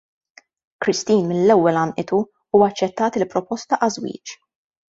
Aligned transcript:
Christine 0.85 1.29
mill-ewwel 1.31 1.77
għannqitu, 1.81 2.21
u 2.55 2.63
aċċettat 2.69 3.21
il-proposta 3.23 3.81
għaż-żwieġ. 3.83 4.37